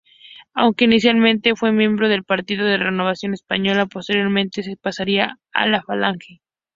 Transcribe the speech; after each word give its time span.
Aunque 0.55 0.85
inicialmente 0.85 1.55
fue 1.55 1.71
miembro 1.71 2.09
del 2.09 2.23
partido 2.23 2.63
Renovación 2.75 3.35
Española, 3.35 3.85
posteriormente 3.85 4.63
se 4.63 4.75
pasaría 4.75 5.37
a 5.53 5.81
Falange. 5.83 6.41